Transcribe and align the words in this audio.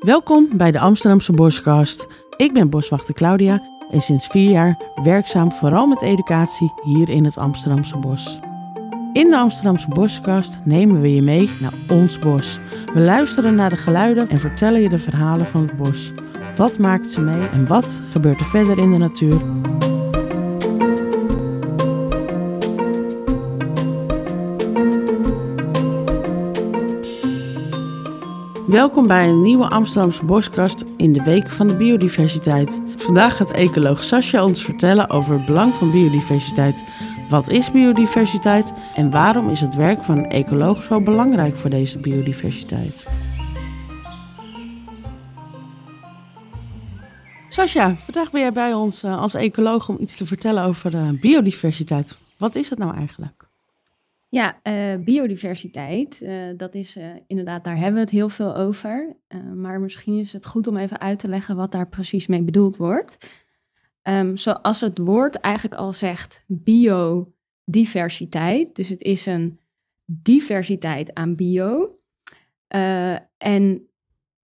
Welkom 0.00 0.48
bij 0.52 0.70
de 0.70 0.78
Amsterdamse 0.78 1.32
Boskast. 1.32 2.06
Ik 2.36 2.52
ben 2.52 2.70
boswachter 2.70 3.14
Claudia 3.14 3.62
en 3.90 4.00
sinds 4.00 4.26
vier 4.26 4.50
jaar 4.50 4.78
werkzaam 5.02 5.52
vooral 5.52 5.86
met 5.86 6.02
educatie 6.02 6.72
hier 6.82 7.08
in 7.08 7.24
het 7.24 7.38
Amsterdamse 7.38 7.98
bos. 7.98 8.38
In 9.12 9.30
de 9.30 9.36
Amsterdamse 9.36 9.88
Boskast 9.88 10.60
nemen 10.64 11.00
we 11.00 11.14
je 11.14 11.22
mee 11.22 11.50
naar 11.60 11.72
ons 11.88 12.18
bos. 12.18 12.58
We 12.94 13.00
luisteren 13.00 13.54
naar 13.54 13.70
de 13.70 13.76
geluiden 13.76 14.28
en 14.28 14.38
vertellen 14.38 14.80
je 14.80 14.88
de 14.88 14.98
verhalen 14.98 15.46
van 15.46 15.62
het 15.62 15.76
bos. 15.76 16.12
Wat 16.56 16.78
maakt 16.78 17.10
ze 17.10 17.20
mee 17.20 17.48
en 17.48 17.66
wat 17.66 18.00
gebeurt 18.10 18.40
er 18.40 18.46
verder 18.46 18.78
in 18.78 18.90
de 18.90 18.98
natuur? 18.98 19.40
Welkom 28.70 29.06
bij 29.06 29.28
een 29.28 29.42
nieuwe 29.42 29.68
Amsterdamse 29.68 30.24
Boskast 30.24 30.84
in 30.96 31.12
de 31.12 31.22
Week 31.22 31.50
van 31.50 31.68
de 31.68 31.76
Biodiversiteit. 31.76 32.80
Vandaag 32.96 33.36
gaat 33.36 33.50
ecoloog 33.50 34.02
Sascha 34.02 34.44
ons 34.44 34.64
vertellen 34.64 35.10
over 35.10 35.34
het 35.34 35.46
belang 35.46 35.74
van 35.74 35.90
biodiversiteit. 35.90 36.84
Wat 37.28 37.48
is 37.48 37.70
biodiversiteit 37.70 38.72
en 38.94 39.10
waarom 39.10 39.48
is 39.48 39.60
het 39.60 39.74
werk 39.74 40.04
van 40.04 40.18
een 40.18 40.28
ecoloog 40.28 40.84
zo 40.84 41.00
belangrijk 41.00 41.56
voor 41.56 41.70
deze 41.70 41.98
biodiversiteit? 41.98 43.06
Sascha, 47.48 47.96
vandaag 47.96 48.30
ben 48.30 48.40
jij 48.40 48.52
bij 48.52 48.74
ons 48.74 49.04
uh, 49.04 49.20
als 49.20 49.34
ecoloog 49.34 49.88
om 49.88 49.96
iets 50.00 50.16
te 50.16 50.26
vertellen 50.26 50.64
over 50.64 50.94
uh, 50.94 51.08
biodiversiteit. 51.20 52.18
Wat 52.36 52.54
is 52.54 52.70
het 52.70 52.78
nou 52.78 52.96
eigenlijk? 52.96 53.49
Ja, 54.32 54.60
uh, 54.62 54.94
biodiversiteit, 55.04 56.26
dat 56.56 56.74
is 56.74 56.98
inderdaad, 57.26 57.64
daar 57.64 57.76
hebben 57.76 57.94
we 57.94 58.00
het 58.00 58.10
heel 58.10 58.28
veel 58.28 58.56
over. 58.56 59.16
maar 59.54 59.80
misschien 59.80 60.18
is 60.18 60.32
het 60.32 60.46
goed 60.46 60.66
om 60.66 60.76
even 60.76 61.00
uit 61.00 61.18
te 61.18 61.28
leggen 61.28 61.56
wat 61.56 61.72
daar 61.72 61.88
precies 61.88 62.26
mee 62.26 62.42
bedoeld 62.42 62.76
wordt. 62.76 63.30
Um, 64.02 64.36
zoals 64.36 64.80
het 64.80 64.98
woord 64.98 65.36
eigenlijk 65.36 65.80
al 65.80 65.92
zegt, 65.92 66.44
biodiversiteit. 66.46 68.74
Dus 68.74 68.88
het 68.88 69.02
is 69.02 69.26
een 69.26 69.58
diversiteit 70.04 71.14
aan 71.14 71.36
bio. 71.36 71.98
en 73.36 73.88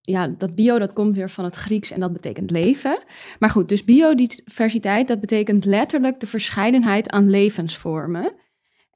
ja, 0.00 0.28
dat 0.28 0.54
bio 0.54 0.78
dat 0.78 0.92
komt 0.92 1.16
weer 1.16 1.30
van 1.30 1.44
het 1.44 1.56
Grieks 1.56 1.90
en 1.90 2.00
dat 2.00 2.12
betekent 2.12 2.50
leven. 2.50 2.98
Maar 3.38 3.50
goed, 3.50 3.68
dus 3.68 3.84
biodiversiteit, 3.84 5.08
dat 5.08 5.20
betekent 5.20 5.64
letterlijk 5.64 6.20
de 6.20 6.26
verscheidenheid 6.26 7.10
aan 7.10 7.30
levensvormen. 7.30 8.34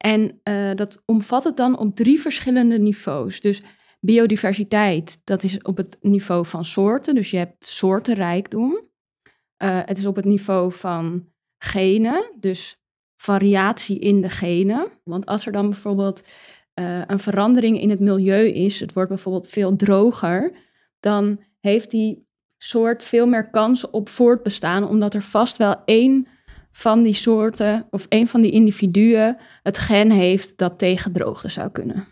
En 0.01 0.41
uh, 0.45 0.75
dat 0.75 1.03
omvat 1.05 1.45
het 1.45 1.57
dan 1.57 1.79
op 1.79 1.97
drie 1.97 2.21
verschillende 2.21 2.79
niveaus. 2.79 3.41
Dus 3.41 3.63
biodiversiteit, 4.01 5.21
dat 5.25 5.43
is 5.43 5.63
op 5.63 5.77
het 5.77 5.97
niveau 6.01 6.47
van 6.47 6.65
soorten. 6.65 7.15
Dus 7.15 7.31
je 7.31 7.37
hebt 7.37 7.65
soortenrijkdom. 7.65 8.73
Uh, 9.63 9.79
het 9.85 9.99
is 9.99 10.07
op 10.07 10.17
het 10.17 10.25
niveau 10.25 10.73
van 10.73 11.27
genen, 11.59 12.35
dus 12.39 12.81
variatie 13.17 13.99
in 13.99 14.21
de 14.21 14.29
genen. 14.29 14.89
Want 15.05 15.27
als 15.27 15.47
er 15.47 15.53
dan 15.53 15.69
bijvoorbeeld 15.69 16.23
uh, 16.75 17.03
een 17.07 17.19
verandering 17.19 17.81
in 17.81 17.91
het 17.91 18.01
milieu 18.01 18.49
is, 18.49 18.81
het 18.81 18.93
wordt 18.93 19.09
bijvoorbeeld 19.09 19.49
veel 19.49 19.77
droger, 19.77 20.53
dan 21.01 21.41
heeft 21.61 21.91
die 21.91 22.29
soort 22.59 23.03
veel 23.03 23.27
meer 23.27 23.51
kans 23.51 23.91
op 23.91 24.09
voortbestaan, 24.09 24.89
omdat 24.89 25.15
er 25.15 25.23
vast 25.23 25.57
wel 25.57 25.83
één 25.85 26.27
van 26.73 27.03
die 27.03 27.15
soorten 27.15 27.87
of 27.91 28.07
één 28.09 28.29
van 28.29 28.41
die 28.41 28.51
individuen 28.51 29.37
het 29.63 29.79
gen 29.79 30.11
heeft 30.11 30.59
dat 30.59 30.79
tegen 30.79 31.13
droogte 31.13 31.49
zou 31.49 31.71
kunnen. 31.71 32.07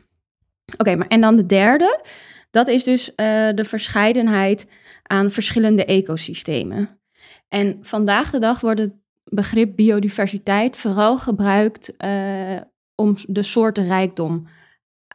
Oké, 0.76 0.96
maar 0.96 1.06
en 1.06 1.20
dan 1.20 1.36
de 1.36 1.46
derde, 1.46 2.04
dat 2.50 2.68
is 2.68 2.84
dus 2.84 3.08
uh, 3.08 3.14
de 3.54 3.64
verscheidenheid 3.64 4.66
aan 5.02 5.30
verschillende 5.30 5.84
ecosystemen. 5.84 7.00
En 7.48 7.78
vandaag 7.82 8.30
de 8.30 8.38
dag 8.38 8.60
wordt 8.60 8.80
het 8.80 8.92
begrip 9.24 9.76
biodiversiteit 9.76 10.76
vooral 10.76 11.18
gebruikt 11.18 11.92
uh, 12.04 12.60
om 12.94 13.14
de 13.26 13.42
soortenrijkdom 13.42 14.48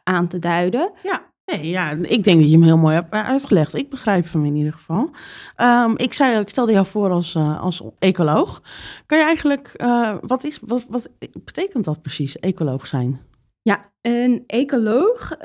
aan 0.02 0.28
te 0.28 0.38
duiden. 0.38 0.92
Ja. 1.02 1.32
Nee, 1.52 1.68
ja, 1.68 1.90
ik 1.90 2.24
denk 2.24 2.40
dat 2.40 2.50
je 2.50 2.56
hem 2.56 2.62
heel 2.62 2.76
mooi 2.76 2.94
hebt 2.94 3.10
uitgelegd. 3.10 3.74
Ik 3.74 3.90
begrijp 3.90 4.32
hem 4.32 4.44
in 4.44 4.56
ieder 4.56 4.72
geval. 4.72 5.10
Um, 5.56 5.98
ik, 5.98 6.12
zei, 6.12 6.40
ik 6.40 6.48
stelde 6.48 6.72
jou 6.72 6.86
voor 6.86 7.10
als, 7.10 7.34
uh, 7.34 7.62
als 7.62 7.82
ecoloog. 7.98 8.62
Kan 9.06 9.18
je 9.18 9.24
eigenlijk, 9.24 9.74
uh, 9.76 10.16
wat, 10.20 10.44
is, 10.44 10.58
wat, 10.66 10.86
wat 10.88 11.08
betekent 11.44 11.84
dat 11.84 12.02
precies, 12.02 12.38
ecoloog 12.38 12.86
zijn? 12.86 13.20
Ja, 13.62 13.92
een 14.00 14.44
ecoloog, 14.46 15.36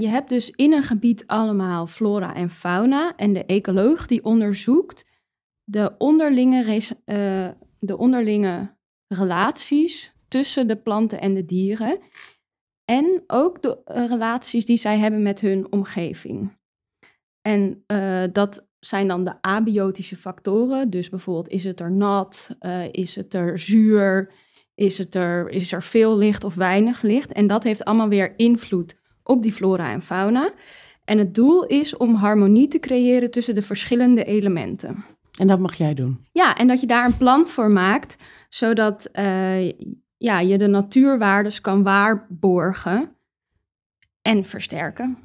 je 0.00 0.06
hebt 0.08 0.28
dus 0.28 0.50
in 0.50 0.72
een 0.72 0.82
gebied 0.82 1.26
allemaal 1.26 1.86
flora 1.86 2.34
en 2.34 2.50
fauna. 2.50 3.12
En 3.16 3.32
de 3.32 3.44
ecoloog 3.44 4.06
die 4.06 4.24
onderzoekt 4.24 5.06
de 5.64 5.94
onderlinge, 5.98 6.84
de 7.78 7.96
onderlinge 7.96 8.74
relaties 9.08 10.14
tussen 10.28 10.66
de 10.66 10.76
planten 10.76 11.20
en 11.20 11.34
de 11.34 11.44
dieren. 11.44 11.98
En 12.86 13.24
ook 13.26 13.62
de 13.62 13.78
uh, 13.86 14.06
relaties 14.06 14.66
die 14.66 14.76
zij 14.76 14.98
hebben 14.98 15.22
met 15.22 15.40
hun 15.40 15.72
omgeving. 15.72 16.56
En 17.42 17.84
uh, 17.86 18.22
dat 18.32 18.68
zijn 18.80 19.08
dan 19.08 19.24
de 19.24 19.42
abiotische 19.42 20.16
factoren. 20.16 20.90
Dus 20.90 21.08
bijvoorbeeld 21.08 21.48
is 21.48 21.64
het 21.64 21.80
er 21.80 21.92
nat, 21.92 22.56
uh, 22.60 22.84
is 22.90 23.16
het 23.16 23.34
er 23.34 23.58
zuur, 23.58 24.32
is, 24.74 24.98
het 24.98 25.14
er, 25.14 25.48
is 25.48 25.72
er 25.72 25.82
veel 25.82 26.16
licht 26.16 26.44
of 26.44 26.54
weinig 26.54 27.02
licht. 27.02 27.32
En 27.32 27.46
dat 27.46 27.62
heeft 27.62 27.84
allemaal 27.84 28.08
weer 28.08 28.32
invloed 28.36 28.96
op 29.22 29.42
die 29.42 29.52
flora 29.52 29.92
en 29.92 30.02
fauna. 30.02 30.52
En 31.04 31.18
het 31.18 31.34
doel 31.34 31.66
is 31.66 31.96
om 31.96 32.14
harmonie 32.14 32.68
te 32.68 32.78
creëren 32.78 33.30
tussen 33.30 33.54
de 33.54 33.62
verschillende 33.62 34.24
elementen. 34.24 35.04
En 35.38 35.46
dat 35.46 35.58
mag 35.58 35.74
jij 35.74 35.94
doen? 35.94 36.26
Ja, 36.32 36.56
en 36.56 36.68
dat 36.68 36.80
je 36.80 36.86
daar 36.86 37.06
een 37.06 37.16
plan 37.16 37.48
voor 37.48 37.70
maakt, 37.70 38.16
zodat 38.48 39.10
ja, 40.16 40.40
je 40.40 40.58
de 40.58 40.66
natuurwaardes 40.66 41.60
kan 41.60 41.82
waarborgen 41.82 43.10
en 44.22 44.44
versterken. 44.44 45.18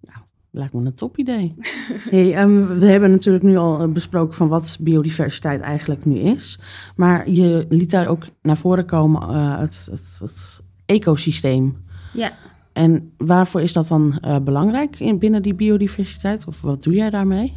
Nou, 0.00 0.18
lijkt 0.50 0.72
me 0.72 0.86
een 0.86 0.94
top 0.94 1.18
idee. 1.18 1.54
hey, 2.10 2.42
um, 2.42 2.78
we 2.78 2.86
hebben 2.86 3.10
natuurlijk 3.10 3.44
nu 3.44 3.56
al 3.56 3.80
eh, 3.80 3.88
besproken 3.88 4.34
van 4.34 4.48
wat 4.48 4.76
biodiversiteit 4.80 5.60
eigenlijk 5.60 6.04
nu 6.04 6.14
is. 6.14 6.58
Maar 6.96 7.30
je 7.30 7.66
liet 7.68 7.90
daar 7.90 8.08
ook 8.08 8.26
naar 8.42 8.56
voren 8.56 8.86
komen 8.86 9.30
uh, 9.30 9.58
het, 9.58 9.88
het, 9.90 10.18
het, 10.20 10.60
ecosysteem. 10.86 11.84
Ja. 12.12 12.32
En 12.72 13.12
waarvoor 13.16 13.60
is 13.60 13.72
dat 13.72 13.88
dan 13.88 14.18
uh, 14.24 14.38
belangrijk 14.38 15.00
in, 15.00 15.18
binnen 15.18 15.42
die 15.42 15.54
biodiversiteit? 15.54 16.46
Of 16.46 16.60
wat 16.60 16.82
doe 16.82 16.94
jij 16.94 17.10
daarmee? 17.10 17.56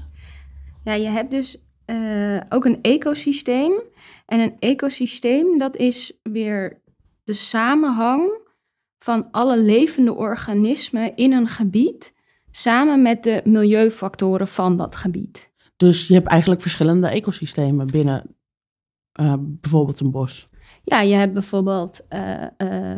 Ja, 0.84 0.94
je 0.94 1.08
hebt 1.08 1.32
dus 1.32 1.71
uh, 1.86 2.42
ook 2.50 2.66
een 2.66 2.82
ecosysteem. 2.82 3.82
En 4.26 4.40
een 4.40 4.56
ecosysteem, 4.60 5.58
dat 5.58 5.78
is 5.78 6.20
weer 6.24 6.82
de 7.24 7.34
samenhang 7.34 8.40
van 8.98 9.32
alle 9.32 9.60
levende 9.62 10.16
organismen 10.16 11.16
in 11.16 11.34
een 11.34 11.48
gebied, 11.48 12.14
samen 12.52 13.02
met 13.02 13.24
de 13.24 13.42
milieufactoren 13.44 14.48
van 14.48 14.78
dat 14.78 14.96
gebied. 14.96 15.52
Dus 15.78 16.08
je 16.08 16.14
hebt 16.14 16.28
eigenlijk 16.28 16.62
verschillende 16.62 17.08
ecosystemen 17.08 17.86
binnen 17.86 18.36
uh, 19.20 19.34
bijvoorbeeld 19.40 20.00
een 20.00 20.12
bos. 20.12 20.50
Ja, 20.84 21.02
je 21.02 21.16
hebt 21.16 21.34
bijvoorbeeld 21.34 22.02
uh, 22.10 22.44
uh, 22.58 22.98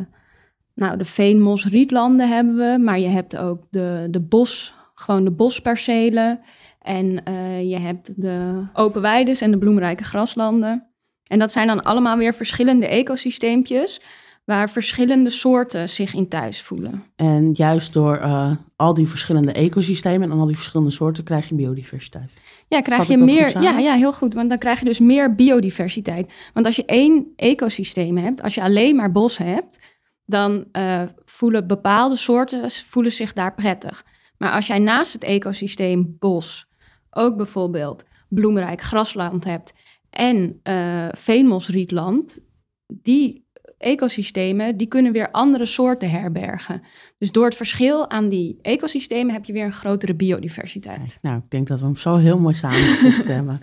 nou, 0.74 0.98
de 0.98 1.06
veenmos-rietlanden 1.06 2.30
hebben 2.30 2.56
we, 2.56 2.84
maar 2.84 3.00
je 3.00 3.08
hebt 3.08 3.38
ook 3.38 3.64
de, 3.70 4.08
de 4.10 4.22
bos, 4.22 4.74
gewoon 4.94 5.24
de 5.24 5.32
bospercelen. 5.32 6.40
En 6.84 7.22
uh, 7.28 7.70
je 7.70 7.78
hebt 7.78 8.22
de 8.22 8.66
open 8.74 9.02
weides 9.02 9.42
en 9.42 9.52
de 9.52 9.58
bloemrijke 9.58 10.04
graslanden. 10.04 10.88
En 11.24 11.40
dat 11.40 11.52
zijn 11.52 11.68
dan 11.68 11.84
allemaal 11.84 12.18
weer 12.18 12.34
verschillende 12.34 12.88
ecosysteempjes 12.88 14.02
waar 14.46 14.70
verschillende 14.70 15.30
soorten 15.30 15.90
zich 15.90 16.14
in 16.14 16.28
thuis 16.28 16.62
voelen. 16.62 17.04
En 17.16 17.52
juist 17.54 17.94
door 17.94 18.18
uh, 18.18 18.52
al 18.76 18.94
die 18.94 19.08
verschillende 19.08 19.52
ecosystemen 19.52 20.32
en 20.32 20.40
al 20.40 20.46
die 20.46 20.56
verschillende 20.56 20.92
soorten 20.92 21.24
krijg 21.24 21.50
je 21.50 21.56
biodiversiteit. 21.56 22.42
Ja, 22.68 22.82
krijg 22.82 23.08
je 23.08 23.18
meer. 23.18 23.62
Ja, 23.62 23.78
ja, 23.80 23.94
heel 23.94 24.14
goed. 24.14 24.34
Want 24.34 24.50
dan 24.50 24.58
krijg 24.58 24.80
je 24.80 24.86
dus 24.86 25.00
meer 25.00 25.36
biodiversiteit. 25.36 26.34
Want 26.54 26.66
als 26.66 26.76
je 26.76 26.86
één 26.86 27.34
ecosysteem 27.36 28.18
hebt, 28.18 28.42
als 28.42 28.56
je 28.56 28.62
alleen 28.62 28.96
maar 28.96 29.12
bos 29.12 29.38
hebt, 29.38 29.80
dan 30.26 30.66
uh, 30.78 31.02
voelen 31.26 31.68
bepaalde 31.68 32.16
soorten 32.16 32.72
voelen 32.72 33.12
zich 33.12 33.34
daar 33.34 33.54
prettig. 33.56 34.06
Maar 34.38 34.52
als 34.52 34.68
jij 34.68 34.80
naast 34.80 35.14
het 35.14 35.24
ecosysteem 35.24 36.16
bos 36.20 36.68
ook 37.16 37.38
bijvoorbeeld 37.38 38.06
bloemrijk 38.30 38.82
grasland 38.82 39.44
hebt 39.44 39.74
en 40.10 40.60
uh, 40.64 41.08
veenmosrietland, 41.12 42.40
die 42.88 43.44
ecosystemen 43.78 44.78
die 44.78 44.88
kunnen 44.88 45.12
weer 45.12 45.32
andere 45.32 45.66
soorten 45.66 46.10
herbergen. 46.10 46.82
Dus 47.18 47.32
door 47.32 47.46
het 47.46 47.56
verschil 47.56 48.10
aan 48.10 48.30
die 48.30 48.60
ecosystemen 48.62 49.34
heb 49.34 49.46
je 49.46 49.54
weer 49.54 49.66
een 49.66 49.74
grotere 49.74 50.16
biodiversiteit. 50.16 51.18
Nou, 51.22 51.38
ik 51.38 51.50
denk 51.50 51.68
dat 51.68 51.80
we 51.80 51.86
hem 51.86 51.96
zo 51.96 52.16
heel 52.16 52.40
mooi 52.40 52.56
samengevoegd 52.56 53.28
hebben. 53.38 53.62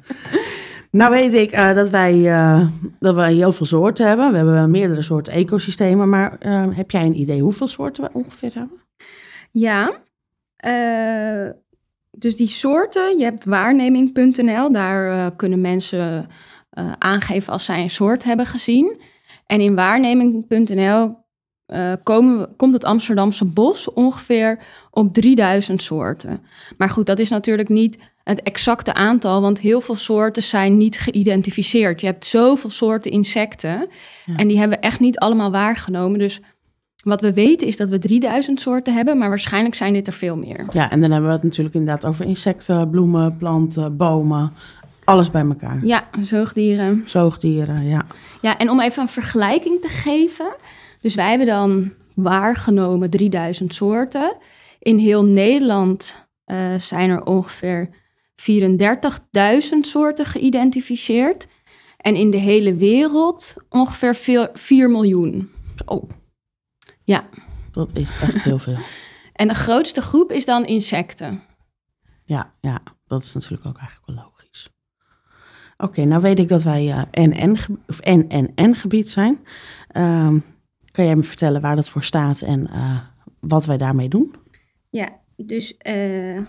Nou 0.91 1.13
weet 1.13 1.35
ik 1.35 1.53
uh, 1.53 1.75
dat, 1.75 1.91
wij, 1.91 2.15
uh, 2.15 2.69
dat 2.99 3.15
wij 3.15 3.35
heel 3.35 3.53
veel 3.53 3.67
soorten 3.67 4.07
hebben. 4.07 4.31
We 4.31 4.37
hebben 4.37 4.71
meerdere 4.71 5.03
soorten 5.03 5.33
ecosystemen. 5.33 6.09
Maar 6.09 6.37
uh, 6.47 6.67
heb 6.71 6.91
jij 6.91 7.05
een 7.05 7.21
idee 7.21 7.41
hoeveel 7.41 7.69
soorten 7.69 8.05
we 8.05 8.11
ongeveer 8.13 8.55
hebben? 8.55 8.79
Ja, 9.51 10.03
dus 12.11 12.37
die 12.37 12.49
soorten, 12.49 13.19
je 13.19 13.25
hebt 13.25 13.45
waarneming.nl, 13.45 14.73
daar 14.73 15.17
uh, 15.17 15.37
kunnen 15.37 15.61
mensen 15.61 16.27
uh, 16.79 16.93
aangeven 16.99 17.53
als 17.53 17.65
zij 17.65 17.83
een 17.83 17.91
soort 17.91 18.25
hebben 18.25 18.47
gezien. 18.47 19.01
En 19.47 19.61
in 19.61 19.75
waarneming.nl 19.75 21.19
uh, 21.67 21.93
komt 22.57 22.73
het 22.73 22.85
Amsterdamse 22.85 23.45
bos 23.45 23.93
ongeveer 23.93 24.59
op 24.91 25.15
3000 25.15 25.83
soorten. 25.83 26.43
Maar 26.77 26.91
goed, 26.91 27.07
dat 27.07 27.19
is 27.19 27.29
natuurlijk 27.29 27.69
niet 27.69 27.99
het 28.23 28.43
exacte 28.43 28.95
aantal, 28.95 29.41
want 29.41 29.61
heel 29.61 29.81
veel 29.81 29.95
soorten 29.95 30.43
zijn 30.43 30.77
niet 30.77 30.99
geïdentificeerd. 30.99 32.01
Je 32.01 32.07
hebt 32.07 32.27
zoveel 32.27 32.71
soorten 32.71 33.11
insecten 33.11 33.89
en 34.37 34.49
die 34.49 34.59
hebben 34.59 34.79
we 34.79 34.85
echt 34.85 35.01
niet 35.01 35.19
allemaal 35.19 35.51
waargenomen. 35.51 36.19
Dus 36.19 36.41
wat 37.03 37.21
we 37.21 37.33
weten 37.33 37.67
is 37.67 37.77
dat 37.77 37.89
we 37.89 37.99
3000 37.99 38.61
soorten 38.61 38.95
hebben, 38.95 39.19
maar 39.19 39.29
waarschijnlijk 39.29 39.75
zijn 39.75 39.93
dit 39.93 40.07
er 40.07 40.13
veel 40.13 40.37
meer. 40.37 40.67
Ja, 40.73 40.91
en 40.91 41.01
dan 41.01 41.11
hebben 41.11 41.29
we 41.29 41.35
het 41.35 41.45
natuurlijk 41.45 41.75
inderdaad 41.75 42.07
over 42.07 42.25
insecten, 42.25 42.91
bloemen, 42.91 43.37
planten, 43.37 43.97
bomen. 43.97 44.53
Alles 45.05 45.31
bij 45.31 45.45
elkaar. 45.45 45.79
Ja, 45.83 46.05
zoogdieren. 46.23 47.03
Zoogdieren, 47.07 47.87
ja. 47.87 48.07
Ja, 48.41 48.59
en 48.59 48.71
om 48.71 48.81
even 48.81 49.03
een 49.03 49.09
vergelijking 49.09 49.81
te 49.81 49.89
geven. 49.89 50.55
Dus 51.01 51.15
wij 51.15 51.29
hebben 51.29 51.47
dan 51.47 51.93
waargenomen 52.15 53.11
3000 53.11 53.75
soorten. 53.75 54.37
In 54.79 54.99
heel 54.99 55.25
Nederland 55.25 56.27
uh, 56.47 56.57
zijn 56.79 57.11
er 57.11 57.25
ongeveer 57.25 57.89
34.000 58.53 58.59
soorten 59.81 60.27
geïdentificeerd. 60.27 61.47
En 61.97 62.15
in 62.15 62.31
de 62.31 62.37
hele 62.37 62.75
wereld 62.77 63.55
ongeveer 63.69 64.51
4 64.55 64.91
miljoen. 64.91 65.51
Oh. 65.87 66.11
Ja. 67.11 67.25
Dat 67.71 67.91
is 67.97 68.11
echt 68.21 68.43
heel 68.43 68.59
veel. 68.59 68.77
en 69.33 69.49
de 69.49 69.55
grootste 69.55 70.03
groep 70.03 70.33
is 70.33 70.45
dan 70.45 70.65
insecten. 70.65 71.43
Ja, 72.25 72.53
ja, 72.61 72.83
dat 73.07 73.23
is 73.23 73.35
natuurlijk 73.35 73.67
ook 73.67 73.77
eigenlijk 73.79 74.07
wel 74.07 74.25
logisch. 74.25 74.71
Oké, 75.77 76.05
nou 76.05 76.23
weet 76.23 76.39
ik 76.39 76.49
dat 76.49 76.63
wij 76.63 76.87
uh, 76.87 77.03
NN, 77.11 77.59
of 77.87 78.01
NNN 78.01 78.75
gebied 78.75 79.11
zijn. 79.11 79.39
Uh, 79.93 80.35
kan 80.91 81.05
jij 81.05 81.17
me 81.17 81.23
vertellen 81.23 81.61
waar 81.61 81.77
dat 81.77 81.91
voor 81.91 82.05
staat 82.05 82.41
en 82.41 82.69
uh, 82.73 82.99
wat 83.41 83.67
wij 83.67 83.77
daarmee 83.77 84.09
doen? 84.09 84.35
Ja, 84.91 85.09
dus 85.37 85.75
uh, 85.87 86.41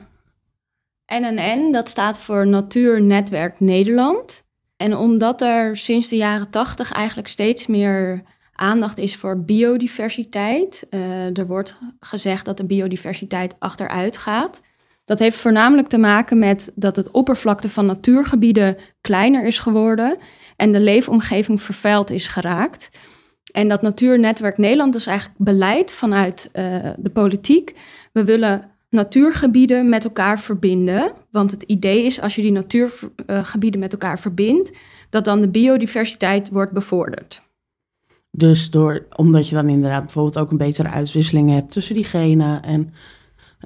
NNN, 1.06 1.72
dat 1.72 1.90
staat 1.90 2.20
voor 2.20 2.48
Natuurnetwerk 2.48 3.60
Nederland. 3.60 4.44
En 4.78 4.98
omdat 4.98 5.42
er 5.42 5.78
sinds 5.78 6.08
de 6.08 6.16
jaren 6.16 6.50
tachtig 6.50 6.92
eigenlijk 6.92 7.28
steeds 7.28 7.68
meer 7.68 8.24
aandacht 8.62 9.00
is 9.00 9.16
voor 9.16 9.44
biodiversiteit. 9.44 10.88
Uh, 10.90 11.38
er 11.38 11.48
wordt 11.48 11.76
gezegd 12.00 12.46
dat 12.46 12.58
de 12.58 12.66
biodiversiteit 12.66 13.56
achteruit 13.60 14.18
gaat. 14.18 14.62
Dat 15.06 15.20
heeft 15.20 15.38
voornamelijk 15.38 15.88
te 15.88 15.98
maken 15.98 16.40
met 16.40 16.72
dat 16.76 16.96
het 16.96 17.12
oppervlakte 17.12 17.70
van 17.70 17.86
natuurgebieden 17.86 18.78
kleiner 19.02 19.46
is 19.46 19.60
geworden 19.60 20.18
en 20.56 20.72
de 20.72 20.80
leefomgeving 20.80 21.62
vervuild 21.62 22.10
is 22.10 22.28
geraakt. 22.28 22.90
En 23.52 23.68
dat 23.68 23.82
Natuurnetwerk 23.82 24.58
Nederland 24.58 24.96
is 24.96 25.08
eigenlijk 25.08 25.38
beleid 25.40 25.92
vanuit 25.92 26.50
uh, 26.54 26.90
de 26.98 27.10
politiek. 27.10 27.76
We 28.14 28.24
willen 28.24 28.72
natuurgebieden 28.90 29.90
met 29.90 30.04
elkaar 30.04 30.40
verbinden. 30.40 31.12
Want 31.32 31.52
het 31.52 31.64
idee 31.64 32.06
is, 32.06 32.22
als 32.22 32.36
je 32.36 32.42
die 32.42 32.52
natuurgebieden 32.52 33.80
met 33.80 33.92
elkaar 33.92 34.20
verbindt, 34.20 34.78
dat 35.10 35.26
dan 35.26 35.42
de 35.42 35.50
biodiversiteit 35.50 36.50
wordt 36.50 36.72
bevorderd. 36.72 37.50
Dus 38.32 38.70
door, 38.70 39.06
omdat 39.16 39.50
je 39.50 39.56
dan 39.56 39.70
inderdaad 39.70 40.04
bijvoorbeeld 40.04 40.38
ook 40.38 40.52
een 40.52 40.58
betere 40.58 40.90
uitwisseling 40.90 41.50
hebt 41.50 41.72
tussen 41.72 41.96
die 41.96 42.04
genen 42.04 42.64
en 42.64 42.94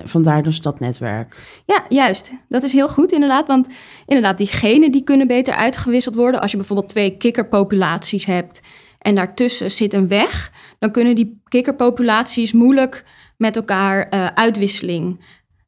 vandaar 0.04 0.44
dus 0.44 0.62
dat 0.62 0.80
netwerk. 0.80 1.62
Ja, 1.66 1.86
juist. 1.90 2.34
Dat 2.50 2.64
is 2.64 2.74
heel 2.74 2.90
goed 2.90 3.12
inderdaad, 3.12 3.48
want 3.48 3.68
inderdaad 4.06 4.38
die 4.38 4.48
genen 4.48 4.92
die 4.92 5.04
kunnen 5.04 5.28
beter 5.28 5.54
uitgewisseld 5.56 6.16
worden. 6.16 6.42
Als 6.42 6.52
je 6.52 6.58
bijvoorbeeld 6.58 6.90
twee 6.90 7.18
kikkerpopulaties 7.18 8.26
hebt 8.26 8.62
en 9.00 9.16
daartussen 9.16 9.72
zit 9.72 9.94
een 9.94 10.08
weg, 10.08 10.52
dan 10.80 10.92
kunnen 10.92 11.16
die 11.16 11.42
kikkerpopulaties 11.48 12.54
moeilijk 12.54 13.04
met 13.38 13.56
elkaar 13.56 14.14
uh, 14.14 14.26
uitwisseling 14.26 15.20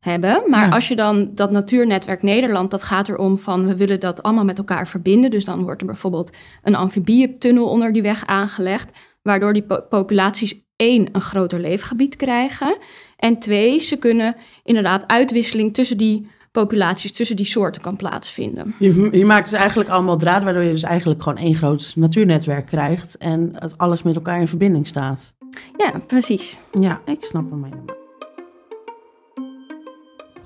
hebben. 0.07 0.43
Maar 0.47 0.65
ja. 0.65 0.71
als 0.71 0.87
je 0.87 0.95
dan 0.95 1.31
dat 1.35 1.51
Natuurnetwerk 1.51 2.21
Nederland, 2.21 2.71
dat 2.71 2.83
gaat 2.83 3.09
erom 3.09 3.37
van 3.37 3.67
we 3.67 3.75
willen 3.75 3.99
dat 3.99 4.23
allemaal 4.23 4.45
met 4.45 4.57
elkaar 4.57 4.87
verbinden. 4.87 5.31
Dus 5.31 5.45
dan 5.45 5.63
wordt 5.63 5.81
er 5.81 5.87
bijvoorbeeld 5.87 6.35
een 6.63 6.75
amfibietunnel 6.75 7.65
onder 7.65 7.93
die 7.93 8.01
weg 8.01 8.25
aangelegd, 8.25 8.91
waardoor 9.21 9.53
die 9.53 9.63
po 9.63 9.81
populaties 9.89 10.65
één 10.75 11.09
een 11.11 11.21
groter 11.21 11.59
leefgebied 11.59 12.15
krijgen. 12.15 12.77
En 13.17 13.39
twee, 13.39 13.79
ze 13.79 13.97
kunnen 13.97 14.35
inderdaad 14.63 15.03
uitwisseling 15.07 15.73
tussen 15.73 15.97
die 15.97 16.27
populaties, 16.51 17.11
tussen 17.11 17.35
die 17.35 17.45
soorten 17.45 17.81
kan 17.81 17.95
plaatsvinden. 17.95 18.75
Je, 18.79 19.09
je 19.11 19.25
maakt 19.25 19.49
dus 19.49 19.59
eigenlijk 19.59 19.89
allemaal 19.89 20.17
draad, 20.17 20.43
waardoor 20.43 20.63
je 20.63 20.71
dus 20.71 20.83
eigenlijk 20.83 21.23
gewoon 21.23 21.37
één 21.37 21.55
groot 21.55 21.93
natuurnetwerk 21.95 22.65
krijgt 22.65 23.17
en 23.17 23.51
het 23.53 23.77
alles 23.77 24.03
met 24.03 24.15
elkaar 24.15 24.39
in 24.39 24.47
verbinding 24.47 24.87
staat. 24.87 25.35
Ja, 25.77 25.91
precies. 26.07 26.57
Ja, 26.79 27.01
ik 27.05 27.23
snap 27.23 27.49
hem 27.49 27.63
helemaal. 27.63 27.96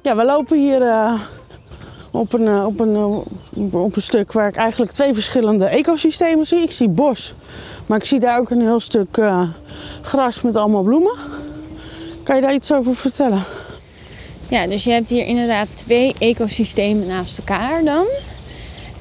Ja, 0.04 0.16
we 0.16 0.26
lopen 0.26 0.58
hier 0.58 0.82
uh, 0.82 1.22
op, 2.12 2.34
een, 2.34 2.42
uh, 2.42 2.66
op, 2.66 2.80
een, 2.80 2.94
uh, 2.94 3.84
op 3.84 3.96
een 3.96 4.02
stuk 4.02 4.32
waar 4.32 4.48
ik 4.48 4.56
eigenlijk 4.56 4.92
twee 4.92 5.14
verschillende 5.14 5.66
ecosystemen 5.66 6.48
zie. 6.48 6.60
Ik 6.60 6.72
zie 6.72 6.90
bos, 6.90 7.36
maar 7.86 7.98
ik 7.98 8.06
zie 8.06 8.20
daar 8.20 8.40
ook 8.40 8.50
een 8.50 8.62
heel 8.62 8.80
stuk 8.80 9.22
gras 10.02 10.42
met 10.42 10.58
allemaal 10.58 10.84
bloemen. 10.84 11.18
Kan 12.24 12.36
je 12.36 12.42
daar 12.42 12.54
iets 12.54 12.74
over 12.74 12.96
vertellen? 12.96 13.44
Ja, 14.48 14.68
dus 14.68 14.84
je 14.84 14.92
hebt 14.92 15.10
hier 15.10 15.26
inderdaad 15.26 15.68
twee 15.74 16.16
ecosystemen 16.20 17.08
naast 17.08 17.38
elkaar 17.38 17.84
dan. 17.84 18.06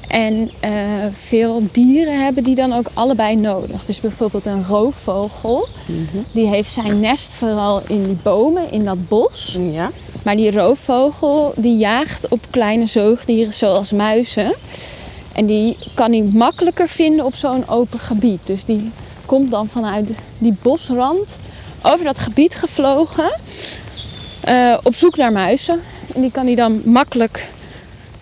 En 0.09 0.51
uh, 0.65 0.71
veel 1.13 1.63
dieren 1.73 2.23
hebben 2.23 2.45
die 2.45 2.55
dan 2.55 2.73
ook 2.73 2.87
allebei 2.95 3.37
nodig. 3.37 3.85
Dus 3.85 4.01
bijvoorbeeld 4.01 4.47
een 4.47 4.65
roofvogel, 4.65 5.69
mm 5.87 6.09
-hmm. 6.13 6.25
die 6.33 6.47
heeft 6.47 6.73
zijn 6.73 7.01
nest 7.01 7.33
vooral 7.33 7.83
in 7.87 8.03
die 8.03 8.17
bomen, 8.23 8.71
in 8.71 8.85
dat 8.85 9.09
bos. 9.09 9.59
Ja. 9.73 9.91
Maar 10.23 10.37
die 10.37 10.51
roofvogel 10.51 11.53
die 11.57 11.77
jaagt 11.77 12.29
op 12.29 12.41
kleine 12.51 12.87
zoogdieren 12.87 13.53
zoals 13.53 13.93
muizen. 13.93 14.53
En 15.33 15.47
die 15.47 15.77
kan 15.95 16.13
hij 16.13 16.29
makkelijker 16.33 16.89
vinden 16.89 17.25
op 17.25 17.35
zo'n 17.35 17.69
open 17.69 17.99
gebied. 17.99 18.41
Dus 18.45 18.65
die 18.65 18.91
komt 19.27 19.51
dan 19.51 19.69
vanuit 19.69 20.11
die 20.39 20.57
bosrand 20.63 21.37
over 21.83 22.05
dat 22.05 22.19
gebied 22.19 22.55
gevlogen. 22.55 23.33
Uh, 24.49 24.79
op 24.83 24.95
zoek 24.95 25.17
naar 25.17 25.33
muizen. 25.33 25.81
En 26.15 26.21
die 26.21 26.31
kan 26.31 26.47
hij 26.47 26.55
dan 26.55 26.83
makkelijk 26.85 27.49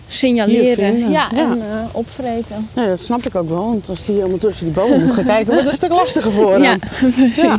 signaleren 0.07 0.97
ja, 0.99 1.07
ja, 1.09 1.29
en 1.31 1.57
uh, 1.57 1.63
opvreten. 1.91 2.69
Nee, 2.73 2.87
dat 2.87 2.99
snap 2.99 3.25
ik 3.25 3.35
ook 3.35 3.49
wel. 3.49 3.65
Want 3.65 3.89
als 3.89 4.03
die 4.03 4.15
helemaal 4.15 4.37
tussen 4.37 4.65
die 4.65 4.73
bomen 4.73 5.01
moet 5.01 5.11
gaan 5.11 5.25
kijken, 5.25 5.45
wordt 5.45 5.59
het 5.59 5.69
een 5.69 5.75
stuk 5.75 5.89
lastiger 5.89 6.31
voor 6.31 6.51
hem. 6.51 6.63
Ja, 6.63 6.77
precies. 6.99 7.41
Ja. 7.41 7.57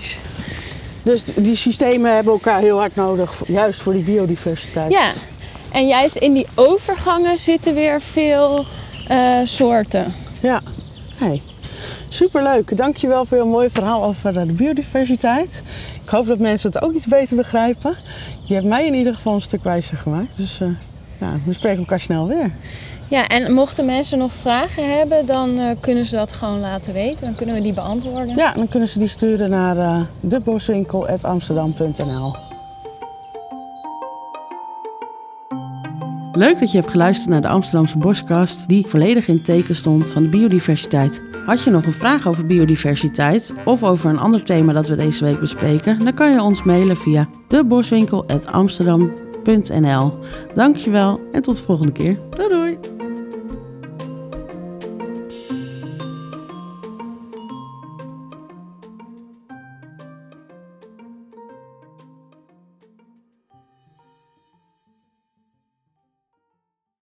Dus 1.03 1.23
die 1.23 1.57
systemen 1.57 2.15
hebben 2.15 2.33
elkaar 2.33 2.61
heel 2.61 2.79
hard 2.79 2.97
nodig, 2.97 3.43
juist 3.47 3.81
voor 3.81 3.93
die 3.93 4.03
biodiversiteit. 4.03 4.91
Ja, 4.91 5.11
en 5.73 5.87
juist 5.87 6.17
in 6.17 6.33
die 6.33 6.47
overgangen 6.55 7.39
zitten 7.39 7.75
weer 7.75 8.01
veel 8.01 8.65
uh, 9.11 9.39
soorten. 9.45 10.13
Ja, 10.43 10.61
hey. 11.15 11.43
superleuk. 12.09 12.77
Dankjewel 12.77 13.25
voor 13.25 13.39
je 13.39 13.45
mooie 13.45 13.71
verhaal 13.71 14.05
over 14.05 14.33
de 14.33 14.53
biodiversiteit. 14.53 15.63
Ik 16.05 16.09
hoop 16.09 16.27
dat 16.27 16.39
mensen 16.39 16.71
het 16.73 16.83
ook 16.83 16.93
iets 16.93 17.07
beter 17.07 17.37
begrijpen. 17.37 17.97
Je 18.45 18.55
hebt 18.55 18.67
mij 18.67 18.87
in 18.87 18.95
ieder 18.95 19.15
geval 19.15 19.35
een 19.35 19.41
stuk 19.43 19.65
wijzer 19.65 19.97
gemaakt. 19.97 20.37
Dus 20.37 20.61
uh, 20.61 20.69
ja, 21.19 21.39
we 21.45 21.53
spreken 21.53 21.79
elkaar 21.79 22.01
snel 22.01 22.29
weer. 22.29 22.53
Ja, 23.11 23.29
en 23.29 23.53
mochten 23.53 23.85
mensen 23.85 24.19
nog 24.19 24.33
vragen 24.33 24.97
hebben, 24.99 25.27
dan 25.27 25.51
uh, 25.51 25.71
kunnen 25.81 26.07
ze 26.07 26.17
dat 26.17 26.33
gewoon 26.33 26.61
laten 26.61 26.93
weten. 26.93 27.27
Dan 27.27 27.35
kunnen 27.35 27.55
we 27.55 27.61
die 27.61 27.73
beantwoorden. 27.73 28.37
Ja, 28.37 28.53
dan 28.53 28.69
kunnen 28.69 28.89
ze 28.89 28.99
die 28.99 29.09
sturen 29.09 29.51
naar 29.51 29.77
uh, 29.77 30.01
deboswinkel.amsterdam.nl 30.21 32.35
Leuk 36.33 36.59
dat 36.59 36.71
je 36.71 36.79
hebt 36.79 36.91
geluisterd 36.91 37.31
naar 37.31 37.43
de 37.43 37.49
Amsterdamse 37.49 37.99
Boskast, 37.99 38.69
die 38.69 38.87
volledig 38.87 39.29
in 39.29 39.35
het 39.35 39.45
teken 39.45 39.77
stond 39.77 40.11
van 40.11 40.23
de 40.23 40.29
biodiversiteit. 40.29 41.23
Had 41.47 41.65
je 41.65 41.71
nog 41.71 41.85
een 41.85 41.93
vraag 41.93 42.29
over 42.29 42.47
biodiversiteit 42.47 43.53
of 43.65 43.83
over 43.83 44.11
een 44.11 44.19
ander 44.19 44.45
thema 44.45 44.73
dat 44.73 44.89
we 44.89 44.97
deze 44.97 45.25
week 45.25 45.41
bespreken, 45.41 45.99
dan 45.99 46.15
kan 46.15 46.33
je 46.33 46.43
ons 46.43 46.63
mailen 46.63 46.97
via 46.97 47.29
deboswinkel.amsterdam.nl. 47.49 50.13
Dankjewel 50.55 51.21
en 51.33 51.43
tot 51.43 51.57
de 51.57 51.63
volgende 51.63 51.93
keer. 51.93 52.19
Doei 52.31 52.49
doei! 52.49 52.60